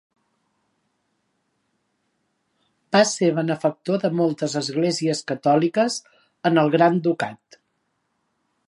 Va 2.97 3.03
ser 3.11 3.31
benefactor 3.41 4.03
de 4.05 4.11
moltes 4.23 4.57
esglésies 4.63 5.23
catòliques 5.35 6.01
en 6.53 6.63
el 6.65 6.75
Gran 6.79 7.01
Ducat. 7.09 7.63